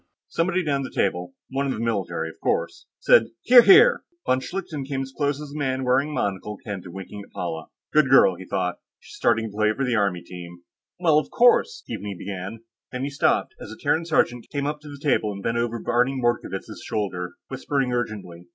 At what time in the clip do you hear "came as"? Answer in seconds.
4.83-5.13